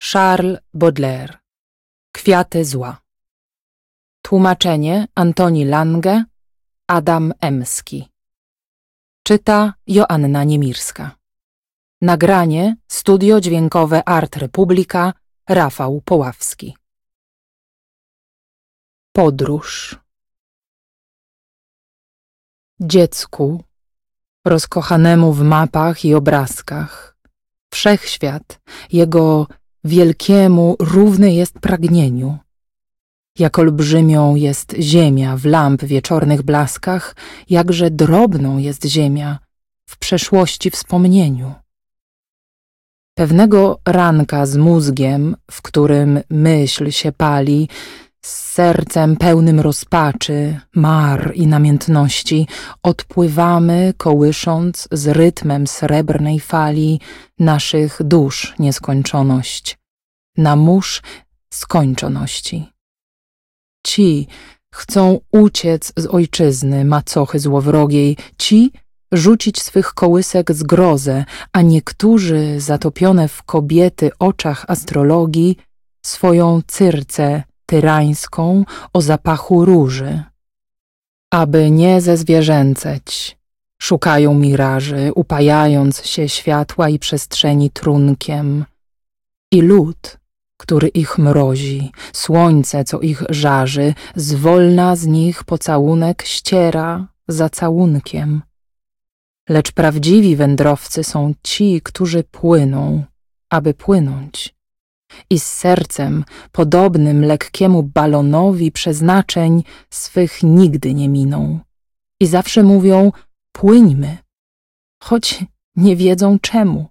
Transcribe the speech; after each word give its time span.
Charles 0.00 0.58
Baudelaire. 0.74 1.38
Kwiaty 2.12 2.64
zła. 2.64 3.00
Tłumaczenie 4.22 5.06
Antoni 5.14 5.64
Lange 5.64 6.24
Adam 6.86 7.32
Emski. 7.40 8.08
Czyta 9.22 9.74
Joanna 9.86 10.44
Niemirska. 10.44 11.16
Nagranie 12.02 12.76
Studio 12.88 13.40
Dźwiękowe 13.40 14.08
Art 14.08 14.36
Republika 14.36 15.12
Rafał 15.48 16.00
Poławski. 16.04 16.76
Podróż. 19.12 19.98
Dziecku, 22.80 23.64
rozkochanemu 24.44 25.32
w 25.32 25.42
mapach 25.42 26.04
i 26.04 26.14
obrazkach, 26.14 27.16
wszechświat, 27.70 28.60
jego 28.92 29.46
wielkiemu 29.88 30.76
równy 30.78 31.34
jest 31.34 31.58
pragnieniu. 31.58 32.38
Jak 33.38 33.58
olbrzymią 33.58 34.34
jest 34.34 34.74
ziemia 34.80 35.36
w 35.36 35.44
lamp 35.44 35.84
wieczornych 35.84 36.42
blaskach, 36.42 37.16
jakże 37.50 37.90
drobną 37.90 38.58
jest 38.58 38.84
ziemia 38.84 39.38
w 39.86 39.98
przeszłości 39.98 40.70
wspomnieniu. 40.70 41.54
Pewnego 43.14 43.78
ranka 43.88 44.46
z 44.46 44.56
mózgiem, 44.56 45.36
w 45.50 45.62
którym 45.62 46.20
myśl 46.30 46.90
się 46.90 47.12
pali, 47.12 47.68
z 48.24 48.52
sercem 48.52 49.16
pełnym 49.16 49.60
rozpaczy, 49.60 50.60
mar 50.74 51.32
i 51.34 51.46
namiętności, 51.46 52.46
odpływamy, 52.82 53.94
kołysząc 53.96 54.88
z 54.92 55.08
rytmem 55.08 55.66
srebrnej 55.66 56.40
fali 56.40 57.00
naszych 57.38 57.98
dusz 58.04 58.54
nieskończoność, 58.58 59.77
na 60.38 60.56
mórz 60.56 61.02
skończoności. 61.52 62.72
Ci 63.86 64.26
chcą 64.74 65.20
uciec 65.32 65.92
z 65.96 66.06
ojczyzny 66.06 66.84
macochy 66.84 67.38
złowrogiej, 67.38 68.16
ci 68.38 68.72
rzucić 69.12 69.62
swych 69.62 69.94
kołysek 69.94 70.52
z 70.52 70.62
grozę, 70.62 71.24
a 71.52 71.62
niektórzy, 71.62 72.60
zatopione 72.60 73.28
w 73.28 73.42
kobiety 73.42 74.10
oczach 74.18 74.64
astrologii, 74.68 75.56
swoją 76.02 76.60
cyrce 76.66 77.42
tyrańską 77.66 78.64
o 78.92 79.00
zapachu 79.00 79.64
róży. 79.64 80.22
Aby 81.32 81.70
nie 81.70 82.00
zezwierzęceć, 82.00 83.38
szukają 83.82 84.34
miraży, 84.34 85.10
upajając 85.14 86.06
się 86.06 86.28
światła 86.28 86.88
i 86.88 86.98
przestrzeni 86.98 87.70
trunkiem. 87.70 88.64
I 89.52 89.60
lud, 89.60 90.18
który 90.58 90.88
ich 90.88 91.18
mrozi, 91.18 91.92
słońce, 92.12 92.84
co 92.84 93.00
ich 93.00 93.22
żarzy, 93.28 93.94
zwolna 94.16 94.96
z 94.96 95.06
nich 95.06 95.44
pocałunek 95.44 96.22
ściera 96.22 97.08
za 97.28 97.48
całunkiem. 97.48 98.42
Lecz 99.48 99.72
prawdziwi 99.72 100.36
wędrowcy 100.36 101.04
są 101.04 101.32
ci, 101.42 101.80
którzy 101.84 102.24
płyną, 102.24 103.04
aby 103.50 103.74
płynąć. 103.74 104.54
I 105.30 105.40
z 105.40 105.44
sercem, 105.44 106.24
podobnym 106.52 107.24
lekkiemu 107.24 107.82
balonowi 107.82 108.72
przeznaczeń 108.72 109.62
swych 109.90 110.42
nigdy 110.42 110.94
nie 110.94 111.08
miną. 111.08 111.60
I 112.20 112.26
zawsze 112.26 112.62
mówią, 112.62 113.12
płyńmy, 113.52 114.16
choć 115.02 115.44
nie 115.76 115.96
wiedzą 115.96 116.38
czemu. 116.38 116.86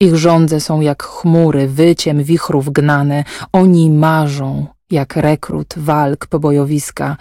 Ich 0.00 0.16
żądze 0.16 0.60
są 0.60 0.80
jak 0.80 1.02
chmury, 1.02 1.68
wyciem 1.68 2.22
wichrów 2.22 2.70
gnane. 2.70 3.24
Oni 3.52 3.90
marzą, 3.90 4.66
jak 4.90 5.16
rekrut 5.16 5.74
walk 5.76 6.26
pobojowiska, 6.26 7.16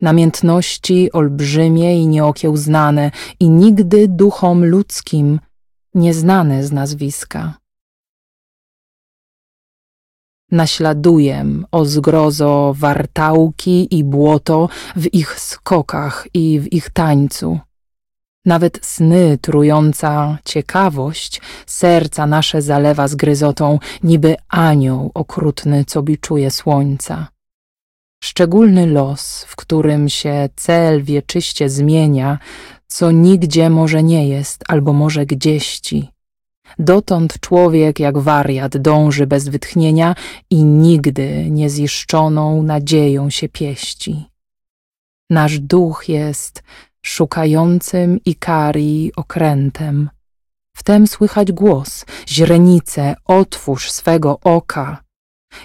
namiętności 0.00 1.12
olbrzymie 1.12 2.02
i 2.02 2.06
nieokiełznane 2.06 3.10
i 3.40 3.50
nigdy 3.50 4.08
duchom 4.08 4.64
ludzkim 4.64 5.40
nieznane 5.94 6.64
z 6.64 6.72
nazwiska. 6.72 7.54
Naśladuję 10.50 11.46
o 11.70 11.84
zgrozo 11.84 12.74
wartałki 12.76 13.98
i 13.98 14.04
błoto 14.04 14.68
w 14.96 15.14
ich 15.14 15.40
skokach 15.40 16.28
i 16.34 16.60
w 16.60 16.72
ich 16.72 16.90
tańcu. 16.90 17.60
Nawet 18.44 18.78
sny 18.82 19.38
trująca 19.40 20.38
ciekawość 20.44 21.40
serca 21.66 22.26
nasze 22.26 22.62
zalewa 22.62 23.08
zgryzotą, 23.08 23.78
niby 24.02 24.36
anioł 24.48 25.10
okrutny, 25.14 25.84
co 25.84 26.02
biczuje 26.02 26.50
słońca. 26.50 27.28
Szczególny 28.24 28.86
los, 28.86 29.44
w 29.44 29.56
którym 29.56 30.08
się 30.08 30.48
cel 30.56 31.02
wieczyście 31.02 31.68
zmienia, 31.68 32.38
co 32.86 33.10
nigdzie 33.10 33.70
może 33.70 34.02
nie 34.02 34.28
jest, 34.28 34.64
albo 34.68 34.92
może 34.92 35.26
gdzieści. 35.26 36.08
Dotąd 36.78 37.40
człowiek 37.40 38.00
jak 38.00 38.18
wariat 38.18 38.76
dąży 38.76 39.26
bez 39.26 39.48
wytchnienia 39.48 40.14
i 40.50 40.64
nigdy 40.64 41.50
nieziszczoną 41.50 42.62
nadzieją 42.62 43.30
się 43.30 43.48
pieści. 43.48 44.24
Nasz 45.30 45.58
duch 45.58 46.08
jest 46.08 46.62
szukającym 47.08 48.18
Ikarii 48.24 49.12
okrętem. 49.16 50.10
Wtem 50.76 51.06
słychać 51.06 51.52
głos, 51.52 52.04
źrenice, 52.28 53.14
otwórz 53.24 53.90
swego 53.90 54.40
oka. 54.40 55.02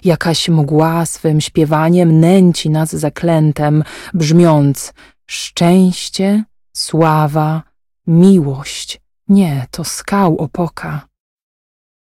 Jakaś 0.04 0.50
mgła 0.50 1.06
swym 1.06 1.42
śpiewaniem 1.42 2.20
nęci 2.20 2.70
nas 2.70 2.96
zaklętem, 2.96 3.84
brzmiąc 4.14 4.94
szczęście, 5.26 6.44
sława, 6.74 7.64
miłość. 8.08 9.02
Nie, 9.28 9.66
to 9.72 9.84
skał 9.84 10.38
opoka. 10.38 11.08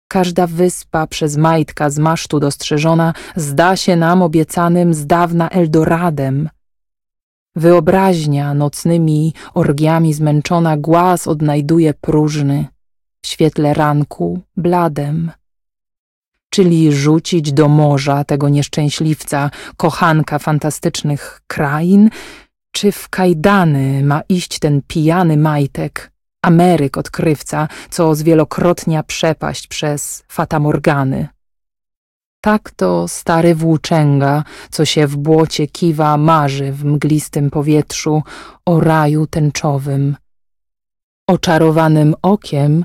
Każda 0.08 0.46
wyspa 0.46 1.06
przez 1.06 1.36
majtka 1.36 1.90
z 1.90 1.98
masztu 1.98 2.40
dostrzeżona 2.40 3.14
zda 3.36 3.76
się 3.76 3.96
nam 3.96 4.22
obiecanym 4.22 4.94
z 4.94 5.06
dawna 5.06 5.48
Eldoradem– 5.48 6.48
Wyobraźnia 7.60 8.54
nocnymi 8.54 9.34
orgiami 9.54 10.14
zmęczona 10.14 10.76
głaz 10.76 11.26
odnajduje 11.26 11.94
próżny, 11.94 12.66
w 13.22 13.26
świetle 13.26 13.74
ranku 13.74 14.40
bladem. 14.56 15.30
Czyli 16.50 16.92
rzucić 16.92 17.52
do 17.52 17.68
morza 17.68 18.24
tego 18.24 18.48
nieszczęśliwca, 18.48 19.50
kochanka 19.76 20.38
fantastycznych 20.38 21.40
krain, 21.46 22.10
czy 22.72 22.92
w 22.92 23.08
kajdany 23.08 24.04
ma 24.04 24.20
iść 24.28 24.58
ten 24.58 24.82
pijany 24.86 25.36
majtek, 25.36 26.12
Ameryk 26.42 26.98
odkrywca, 26.98 27.68
co 27.90 28.14
zwielokrotnia 28.14 29.02
przepaść 29.02 29.66
przez 29.66 30.24
fatamorgany. 30.28 31.28
Tak 32.40 32.70
to 32.70 33.08
stary 33.08 33.54
włóczęga, 33.54 34.44
co 34.70 34.84
się 34.84 35.06
w 35.06 35.16
błocie 35.16 35.66
kiwa, 35.66 36.16
marzy 36.16 36.72
w 36.72 36.84
mglistym 36.84 37.50
powietrzu 37.50 38.22
o 38.66 38.80
raju 38.80 39.26
tęczowym. 39.26 40.16
Oczarowanym 41.28 42.14
okiem 42.22 42.84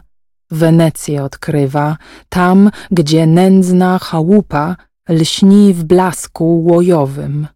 Wenecję 0.51 1.24
odkrywa, 1.24 1.97
tam, 2.29 2.71
gdzie 2.91 3.27
nędzna 3.27 4.00
chałupa 4.00 4.75
lśni 5.09 5.74
w 5.74 5.83
blasku 5.83 6.63
łojowym. 6.63 7.47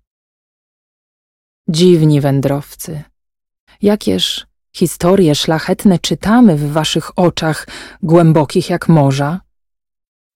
Dziwni 1.68 2.22
wędrowcy, 2.22 3.04
jakież 3.82 4.48
historie 4.76 5.36
szlachetne 5.36 6.00
czytamy 6.00 6.56
w 6.56 6.72
waszych 6.72 7.20
oczach, 7.20 7.68
głębokich 8.04 8.70
jak 8.70 8.90
morza? 8.90 9.40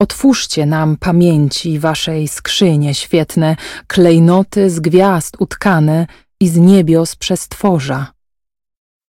Otwórzcie 0.03 0.65
nam 0.65 0.97
pamięci 0.97 1.79
waszej 1.79 2.27
skrzynie 2.27 2.93
świetne, 2.93 3.55
klejnoty 3.87 4.69
z 4.69 4.79
gwiazd 4.79 5.35
utkane 5.39 6.07
i 6.39 6.47
z 6.49 6.57
niebios 6.57 7.15
przestworza. 7.15 8.11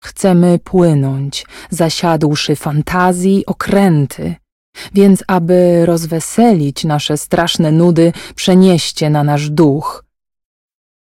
Chcemy 0.04 0.58
płynąć, 0.58 1.46
zasiadłszy 1.70 2.56
fantazji 2.56 3.46
okręty, 3.46 4.34
Więc 4.94 5.24
aby 5.26 5.86
rozweselić 5.86 6.84
nasze 6.84 7.16
straszne 7.16 7.72
nudy, 7.72 8.12
przenieście 8.34 9.10
na 9.10 9.24
nasz 9.24 9.50
duch, 9.50 10.04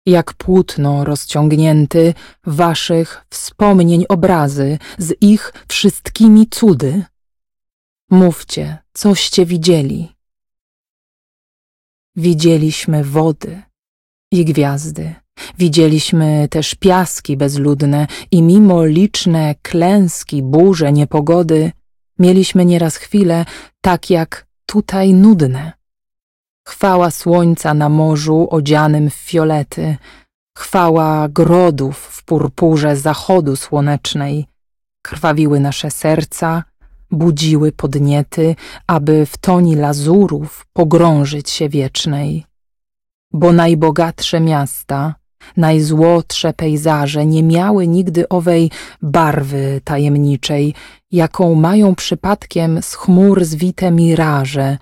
jak 0.05 0.33
płótno 0.33 1.03
rozciągnięty, 1.03 2.13
waszych 2.45 3.25
wspomnień 3.29 4.05
obrazy 4.09 4.77
z 4.97 5.13
ich 5.21 5.53
wszystkimi 5.67 6.47
cudy. 6.47 7.03
Mówcie, 8.11 8.77
coście 8.93 9.45
widzieli. 9.45 10.15
Widzieliśmy 12.15 13.03
wody 13.03 13.61
i 14.31 14.45
gwiazdy. 14.45 15.15
Widzieliśmy 15.57 16.47
też 16.47 16.75
piaski 16.75 17.37
bezludne 17.37 18.07
i 18.31 18.41
mimo 18.41 18.85
liczne 18.85 19.55
klęski, 19.61 20.43
burze, 20.43 20.91
niepogody, 20.91 21.71
mieliśmy 22.19 22.65
nieraz 22.65 22.95
chwile 22.95 23.45
tak 23.81 24.09
jak 24.09 24.47
tutaj 24.65 25.13
nudne. 25.13 25.71
Chwała 26.67 27.11
słońca 27.11 27.73
na 27.73 27.89
morzu 27.89 28.47
odzianym 28.49 29.09
w 29.09 29.13
fiolety, 29.13 29.97
chwała 30.57 31.29
grodów 31.29 31.97
w 31.97 32.23
purpurze 32.23 32.95
zachodu 32.95 33.55
słonecznej. 33.55 34.45
Krwawiły 35.01 35.59
nasze 35.59 35.91
serca, 35.91 36.63
budziły 37.11 37.71
podniety, 37.71 38.55
aby 38.87 39.25
w 39.25 39.37
toni 39.37 39.75
lazurów 39.75 40.65
pogrążyć 40.73 41.49
się 41.49 41.69
wiecznej. 41.69 42.45
Bo 43.33 43.53
najbogatsze 43.53 44.39
miasta, 44.39 45.15
najzłotsze 45.57 46.53
pejzaże 46.53 47.25
nie 47.25 47.43
miały 47.43 47.87
nigdy 47.87 48.29
owej 48.29 48.71
barwy 49.01 49.81
tajemniczej, 49.83 50.73
jaką 51.11 51.55
mają 51.55 51.95
przypadkiem 51.95 52.81
z 52.81 52.95
chmur 52.95 53.45
zwite 53.45 53.91
miraże 53.91 54.77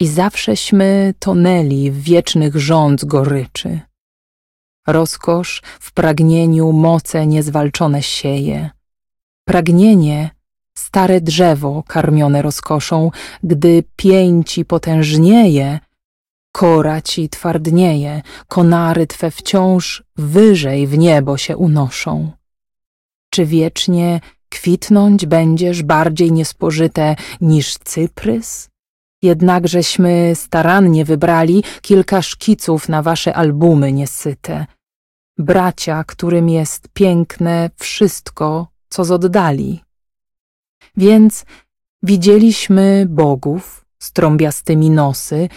i 0.00 0.06
zawsześmy 0.06 1.14
tonęli 1.18 1.90
w 1.90 2.02
wiecznych 2.02 2.56
rząd 2.56 3.04
goryczy. 3.04 3.80
Rozkosz 4.86 5.62
w 5.80 5.92
pragnieniu 5.92 6.72
moce 6.72 7.26
niezwalczone 7.26 8.02
sieje. 8.02 8.70
Pragnienie 9.44 10.30
stare 10.80 11.20
drzewo 11.20 11.82
karmione 11.86 12.42
rozkoszą, 12.42 13.10
gdy 13.42 13.84
pięci 13.96 14.64
potężnieje, 14.64 15.78
kora 16.52 17.00
ci 17.00 17.28
twardnieje, 17.28 18.22
konary 18.48 19.06
twe 19.06 19.30
wciąż 19.30 20.04
wyżej 20.16 20.86
w 20.86 20.98
niebo 20.98 21.36
się 21.36 21.56
unoszą. 21.56 22.30
Czy 23.30 23.46
wiecznie 23.46 24.20
kwitnąć 24.48 25.26
będziesz 25.26 25.82
bardziej 25.82 26.32
niespożyte 26.32 27.16
niż 27.40 27.78
cyprys? 27.78 28.70
Jednakżeśmy 29.22 30.32
starannie 30.34 31.04
wybrali 31.04 31.64
kilka 31.82 32.22
szkiców 32.22 32.88
na 32.88 33.02
wasze 33.02 33.34
albumy 33.34 33.92
niesyte. 33.92 34.66
Bracia, 35.38 36.04
którym 36.04 36.48
jest 36.48 36.88
piękne 36.92 37.70
wszystko, 37.76 38.68
co 38.88 39.04
z 39.04 39.10
oddali. 39.10 39.80
Więc 40.96 41.44
widzieliśmy 42.02 43.06
bogów 43.08 43.84
z 43.98 44.12
trąbiastymi 44.12 44.90
nosy, 44.90 45.48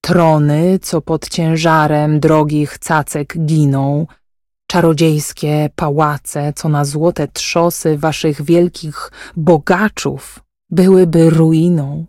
trony, 0.00 0.78
co 0.82 1.00
pod 1.00 1.28
ciężarem 1.28 2.20
drogich 2.20 2.78
cacek 2.78 3.34
giną, 3.38 4.06
czarodziejskie 4.66 5.70
pałace, 5.76 6.52
co 6.56 6.68
na 6.68 6.84
złote 6.84 7.28
trzosy 7.28 7.98
waszych 7.98 8.42
wielkich 8.42 9.10
bogaczów 9.36 10.38
byłyby 10.70 11.30
ruiną, 11.30 12.06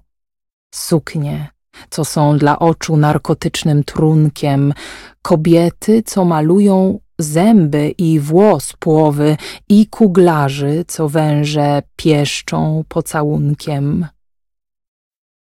suknie, 0.76 1.50
co 1.90 2.06
są 2.06 2.38
dla 2.38 2.60
oczu 2.60 2.98
narkotycznym 2.98 3.84
trunkiem, 3.84 4.74
kobiety, 5.22 6.04
co 6.06 6.26
malują 6.26 7.00
zęby 7.24 7.90
i 7.98 8.20
włos 8.20 8.74
płowy 8.80 9.38
i 9.70 9.88
kuglarzy, 9.88 10.86
co 10.88 11.10
węże 11.10 11.82
pieszczą 11.96 12.84
pocałunkiem. 12.88 14.08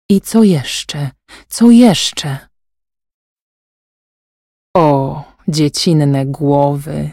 I 0.09 0.21
co 0.21 0.43
jeszcze? 0.43 1.09
Co 1.47 1.71
jeszcze? 1.71 2.37
O, 4.77 5.23
dziecinne 5.47 6.25
głowy! 6.25 7.11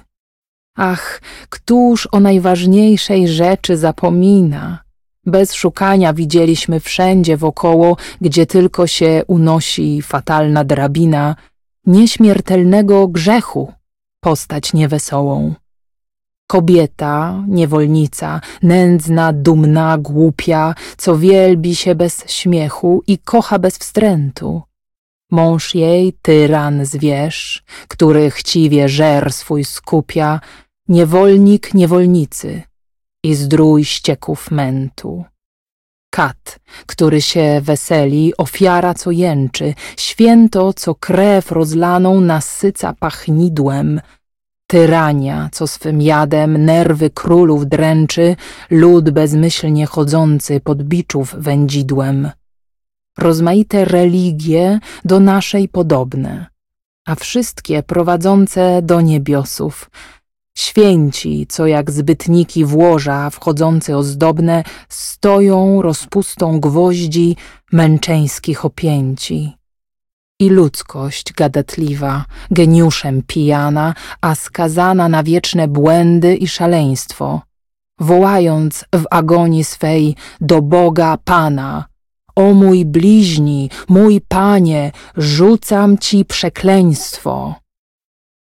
Ach, 0.76 1.20
któż 1.48 2.08
o 2.12 2.20
najważniejszej 2.20 3.28
rzeczy 3.28 3.76
zapomina? 3.76 4.84
Bez 5.26 5.54
szukania 5.54 6.12
widzieliśmy 6.12 6.80
wszędzie 6.80 7.36
wokoło, 7.36 7.96
gdzie 8.20 8.46
tylko 8.46 8.86
się 8.86 9.22
unosi 9.26 10.02
fatalna 10.02 10.64
drabina, 10.64 11.36
nieśmiertelnego 11.86 13.08
grzechu, 13.08 13.72
postać 14.24 14.72
niewesołą. 14.72 15.54
Kobieta, 16.46 17.44
niewolnica, 17.48 18.40
nędzna, 18.62 19.32
dumna, 19.32 19.98
głupia, 19.98 20.74
co 20.96 21.18
wielbi 21.18 21.76
się 21.76 21.94
bez 21.94 22.24
śmiechu 22.26 23.02
i 23.06 23.18
kocha 23.18 23.58
bez 23.58 23.78
wstrętu. 23.78 24.62
Mąż 25.30 25.74
jej, 25.74 26.12
tyran 26.22 26.86
zwierz, 26.86 27.64
który 27.88 28.30
chciwie 28.30 28.88
żer 28.88 29.32
swój 29.32 29.64
skupia, 29.64 30.40
niewolnik 30.88 31.74
niewolnicy 31.74 32.62
i 33.24 33.34
zdrój 33.34 33.84
ścieków 33.84 34.50
mętu. 34.50 35.24
Kat, 36.14 36.58
który 36.86 37.22
się 37.22 37.60
weseli, 37.62 38.36
ofiara, 38.36 38.94
co 38.94 39.10
jęczy, 39.10 39.74
święto, 39.96 40.72
co 40.72 40.94
krew 40.94 41.52
rozlaną 41.52 42.20
nasyca 42.20 42.94
pachnidłem, 43.00 44.00
tyrania, 44.66 45.48
co 45.52 45.66
swym 45.66 46.02
jadem 46.02 46.64
nerwy 46.64 47.10
królów 47.10 47.66
dręczy, 47.66 48.36
lud 48.70 49.10
bezmyślnie 49.10 49.86
chodzący 49.86 50.60
pod 50.60 50.82
biczów 50.82 51.34
wędzidłem. 51.38 52.30
Rozmaite 53.18 53.84
religie 53.84 54.78
do 55.04 55.20
naszej 55.20 55.68
podobne, 55.68 56.46
a 57.06 57.14
wszystkie 57.14 57.82
prowadzące 57.82 58.82
do 58.82 59.00
niebiosów. 59.00 59.90
Święci, 60.56 61.46
co 61.48 61.66
jak 61.66 61.90
zbytniki 61.90 62.64
włoża 62.64 63.30
wchodzące 63.30 63.96
ozdobne, 63.96 64.64
stoją 64.88 65.82
rozpustą 65.82 66.60
gwoździ 66.60 67.36
męczeńskich 67.72 68.64
opięci 68.64 69.52
i 70.40 70.48
ludzkość 70.48 71.32
gadatliwa, 71.32 72.24
geniuszem 72.50 73.22
pijana, 73.26 73.94
a 74.20 74.34
skazana 74.34 75.08
na 75.08 75.22
wieczne 75.22 75.68
błędy 75.68 76.36
i 76.36 76.48
szaleństwo, 76.48 77.42
wołając 78.00 78.84
w 78.94 79.04
agonii 79.10 79.64
swej 79.64 80.16
do 80.40 80.62
Boga 80.62 81.18
Pana, 81.24 81.84
o 82.36 82.54
mój 82.54 82.84
bliźni, 82.84 83.70
mój 83.88 84.20
Panie, 84.20 84.92
rzucam 85.16 85.98
Ci 85.98 86.24
przekleństwo. 86.24 87.63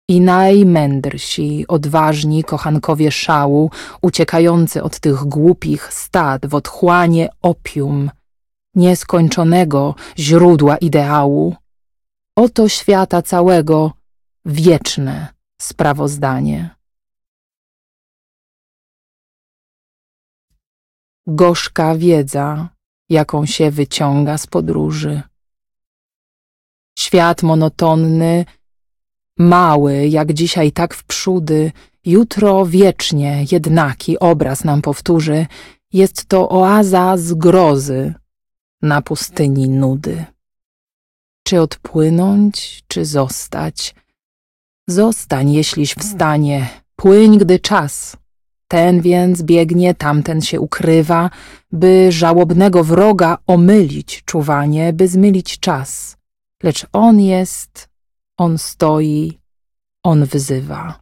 I 0.08 0.20
najmędrsi, 0.20 1.64
odważni 1.68 2.44
kochankowie 2.44 3.12
szału, 3.12 3.70
uciekający 4.02 4.82
od 4.82 5.00
tych 5.00 5.24
głupich 5.24 5.92
stad 5.92 6.46
w 6.46 6.54
otchłanie 6.54 7.28
opium, 7.42 8.10
nieskończonego 8.74 9.94
źródła 10.18 10.76
ideału, 10.76 11.56
Oto 12.38 12.68
świata 12.68 13.22
całego 13.22 13.92
wieczne 14.44 15.34
sprawozdanie. 15.60 16.76
Gorzka 21.26 21.94
wiedza, 21.94 22.68
jaką 23.08 23.46
się 23.46 23.70
wyciąga 23.70 24.38
z 24.38 24.46
podróży. 24.46 25.22
Świat 26.98 27.42
monotonny, 27.42 28.44
mały, 29.38 30.08
jak 30.08 30.32
dzisiaj 30.32 30.72
tak 30.72 30.94
w 30.94 31.04
przódy, 31.04 31.72
jutro 32.04 32.66
wiecznie 32.66 33.44
jednaki 33.52 34.18
obraz 34.18 34.64
nam 34.64 34.82
powtórzy, 34.82 35.46
jest 35.92 36.26
to 36.26 36.48
oaza 36.48 37.16
zgrozy 37.16 38.14
na 38.82 39.02
pustyni 39.02 39.68
nudy. 39.68 40.24
Czy 41.42 41.60
odpłynąć, 41.60 42.82
czy 42.88 43.04
zostać? 43.04 43.94
Zostań, 44.88 45.52
jeśliś 45.52 45.94
wstanie, 45.94 46.68
płyń, 46.96 47.38
gdy 47.38 47.58
czas. 47.58 48.16
Ten 48.68 49.00
więc 49.00 49.42
biegnie, 49.42 49.94
tamten 49.94 50.42
się 50.42 50.60
ukrywa, 50.60 51.30
by 51.72 52.12
żałobnego 52.12 52.84
wroga 52.84 53.38
omylić 53.46 54.22
czuwanie, 54.24 54.92
by 54.92 55.08
zmylić 55.08 55.58
czas. 55.58 56.16
Lecz 56.62 56.86
on 56.92 57.20
jest, 57.20 57.88
on 58.38 58.58
stoi, 58.58 59.38
on 60.02 60.24
wyzywa. 60.24 61.00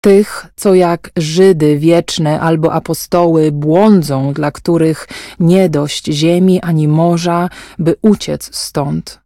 Tych, 0.00 0.46
co 0.56 0.74
jak 0.74 1.10
Żydy 1.16 1.78
wieczne 1.78 2.40
albo 2.40 2.72
apostoły 2.72 3.52
błądzą, 3.52 4.32
dla 4.32 4.50
których 4.50 5.08
nie 5.40 5.68
dość 5.68 6.04
ziemi 6.06 6.60
ani 6.60 6.88
morza, 6.88 7.48
by 7.78 7.96
uciec 8.02 8.56
stąd. 8.56 9.20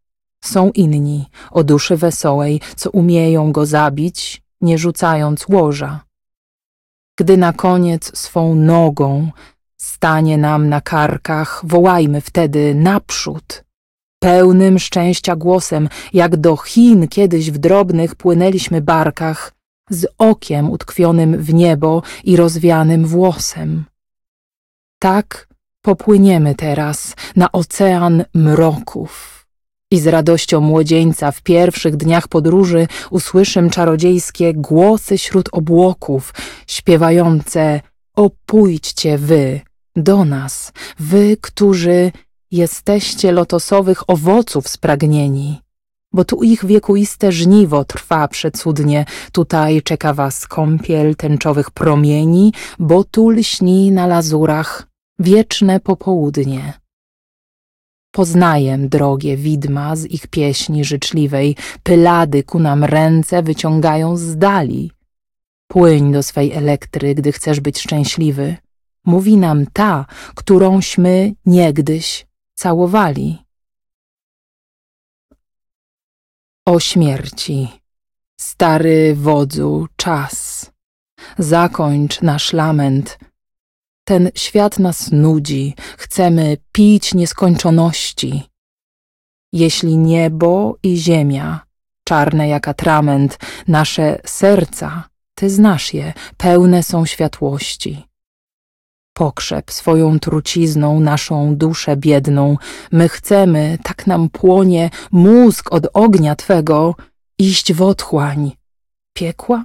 Są 0.45 0.71
inni, 0.71 1.27
o 1.51 1.65
duszy 1.65 1.97
wesołej, 1.97 2.61
co 2.77 2.91
umieją 2.91 3.53
go 3.53 3.67
zabić, 3.67 4.43
nie 4.61 4.79
rzucając 4.79 5.49
łoża. 5.49 6.01
Gdy 7.19 7.37
na 7.37 7.53
koniec 7.53 8.19
swą 8.19 8.55
nogą 8.55 9.31
stanie 9.81 10.39
nam 10.39 10.69
na 10.69 10.81
karkach, 10.81 11.61
wołajmy 11.65 12.21
wtedy 12.21 12.75
naprzód. 12.75 13.65
Pełnym 14.19 14.79
szczęścia 14.79 15.37
głosem, 15.37 15.89
jak 16.13 16.37
do 16.37 16.57
Chin 16.57 17.09
kiedyś 17.09 17.51
w 17.51 17.59
drobnych 17.59 18.15
płynęliśmy 18.15 18.81
barkach, 18.81 19.53
z 19.91 20.07
okiem 20.19 20.71
utkwionym 20.71 21.37
w 21.37 21.55
niebo 21.55 22.03
i 22.25 22.37
rozwianym 22.37 23.07
włosem. 23.07 23.85
Tak 24.99 25.49
popłyniemy 25.83 26.55
teraz 26.55 27.15
na 27.37 27.53
ocean 27.53 28.25
mroków. 28.35 29.39
I 29.91 30.01
z 30.01 30.07
radością 30.07 30.61
młodzieńca 30.61 31.33
w 31.33 31.43
pierwszych 31.43 31.97
dniach 31.97 32.29
podróży 32.29 32.87
usłyszę 33.11 33.71
czarodziejskie 33.71 34.55
głosy 34.55 35.19
wśród 35.19 35.49
obłoków, 35.53 36.35
śpiewające 36.67 37.81
O 38.17 38.31
pójdźcie 38.47 39.19
wy 39.19 39.61
do 39.97 40.25
nas, 40.25 40.73
wy, 40.99 41.37
którzy 41.41 42.13
jesteście 42.51 43.33
lotosowych 43.33 44.11
owoców 44.11 44.69
spragnieni. 44.69 45.61
Bo 46.13 46.25
tu 46.25 46.43
ich 46.43 46.65
wiekuiste 46.65 47.33
żniwo 47.33 47.85
trwa 47.85 48.29
przecudnie, 48.29 49.05
tutaj 49.33 49.83
czeka 49.83 50.15
was 50.15 50.47
kąpiel 50.47 51.17
tęczowych 51.17 51.71
promieni, 51.71 52.53
bo 52.79 53.05
tu 53.05 53.31
lśni 53.31 53.93
na 53.93 54.07
lazurach 54.07 54.87
wieczne 55.19 55.81
popołudnie. 55.81 56.73
Poznajem 58.11 58.89
drogie 58.89 59.37
widma 59.37 59.97
z 59.97 60.05
ich 60.05 60.27
pieśni 60.27 60.85
życzliwej, 60.85 61.57
pylady 61.83 62.43
ku 62.43 62.59
nam 62.59 62.85
ręce 62.85 63.43
wyciągają 63.43 64.17
z 64.17 64.37
dali. 64.37 64.91
Płyń 65.67 66.13
do 66.13 66.23
swej 66.23 66.53
elektry, 66.53 67.15
gdy 67.15 67.33
chcesz 67.33 67.61
być 67.61 67.79
szczęśliwy. 67.79 68.57
Mówi 69.05 69.37
nam 69.37 69.67
ta, 69.73 70.07
którąśmy 70.35 71.33
niegdyś 71.47 72.28
całowali. 72.59 73.45
O 76.67 76.81
śmierci, 76.81 77.69
stary 78.41 79.15
wodzu, 79.15 79.87
czas. 79.97 80.71
Zakończ 81.39 82.23
nasz 82.23 82.53
lament. 82.53 83.19
Ten 84.05 84.31
świat 84.35 84.79
nas 84.79 85.13
nudzi, 85.13 85.75
chcemy 85.99 86.57
pić 86.73 87.15
nieskończoności. 87.15 88.43
Jeśli 89.53 89.97
niebo 89.97 90.77
i 90.83 90.97
ziemia, 90.97 91.61
czarne 92.05 92.49
jak 92.49 92.69
atrament, 92.69 93.39
nasze 93.69 94.21
serca, 94.25 95.09
ty 95.35 95.51
znasz 95.51 95.95
je, 95.95 96.13
pełne 96.37 96.83
są 96.83 97.07
światłości. 97.07 98.08
Pokrzep 99.19 99.73
swoją 99.73 100.19
trucizną 100.19 101.01
naszą 101.01 101.57
duszę 101.57 101.97
biedną, 101.97 102.57
my 102.93 103.09
chcemy, 103.09 103.79
tak 103.83 104.07
nam 104.07 104.29
płonie 104.31 104.91
mózg 105.13 105.73
od 105.73 105.87
ognia 105.93 106.37
Twego, 106.37 106.95
iść 107.39 107.73
w 107.73 107.83
otchłań. 107.83 108.53
Piekła? 109.13 109.65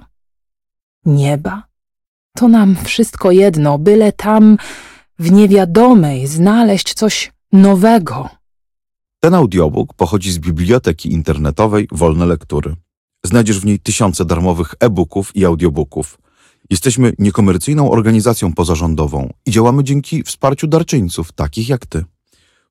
Nieba? 1.04 1.62
To 2.36 2.48
nam 2.48 2.76
wszystko 2.84 3.30
jedno, 3.30 3.78
byle 3.78 4.12
tam 4.12 4.56
w 5.18 5.32
niewiadomej 5.32 6.26
znaleźć 6.26 6.94
coś 6.94 7.32
nowego. 7.52 8.28
Ten 9.20 9.34
audiobook 9.34 9.94
pochodzi 9.94 10.32
z 10.32 10.38
biblioteki 10.38 11.12
internetowej 11.12 11.88
Wolne 11.92 12.26
Lektury. 12.26 12.76
Znajdziesz 13.24 13.60
w 13.60 13.66
niej 13.66 13.78
tysiące 13.78 14.24
darmowych 14.24 14.74
e-booków 14.80 15.36
i 15.36 15.44
audiobooków. 15.44 16.18
Jesteśmy 16.70 17.12
niekomercyjną 17.18 17.90
organizacją 17.90 18.52
pozarządową 18.52 19.32
i 19.46 19.50
działamy 19.50 19.84
dzięki 19.84 20.22
wsparciu 20.22 20.66
darczyńców, 20.66 21.32
takich 21.32 21.68
jak 21.68 21.86
ty. 21.86 22.04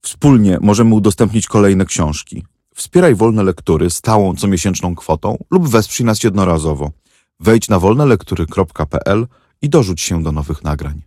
Wspólnie 0.01 0.57
możemy 0.61 0.95
udostępnić 0.95 1.47
kolejne 1.47 1.85
książki. 1.85 2.43
Wspieraj 2.75 3.15
Wolne 3.15 3.43
Lektury 3.43 3.89
stałą 3.89 4.35
comiesięczną 4.35 4.95
kwotą 4.95 5.37
lub 5.51 5.69
wesprzyj 5.69 6.05
nas 6.05 6.23
jednorazowo. 6.23 6.91
Wejdź 7.39 7.69
na 7.69 7.79
wolnelektury.pl 7.79 9.27
i 9.61 9.69
dorzuć 9.69 10.01
się 10.01 10.23
do 10.23 10.31
nowych 10.31 10.63
nagrań. 10.63 11.01